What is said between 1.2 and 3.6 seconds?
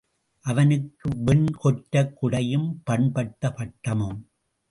வெண் கொற்றக் குடையும், பண்பட்ட